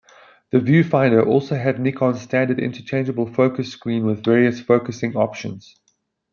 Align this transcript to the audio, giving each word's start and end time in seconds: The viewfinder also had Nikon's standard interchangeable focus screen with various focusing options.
The 0.49 0.57
viewfinder 0.57 1.23
also 1.23 1.53
had 1.55 1.79
Nikon's 1.79 2.21
standard 2.21 2.57
interchangeable 2.59 3.27
focus 3.31 3.71
screen 3.71 4.03
with 4.03 4.23
various 4.23 4.59
focusing 4.59 5.15
options. 5.15 5.75